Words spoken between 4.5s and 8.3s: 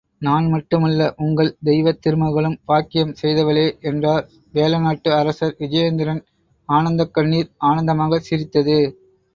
வேழநாட்டு அரசர் விஜயேந்திரன் ஆனந்தக்கண்ணிர் ஆனந்தமாகச்